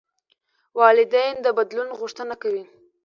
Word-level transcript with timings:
والدین 0.79 1.35
د 1.41 1.47
بدلون 1.57 1.89
غوښتنه 1.99 2.35
کوي. 2.41 2.63